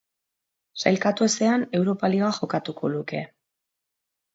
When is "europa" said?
1.83-2.13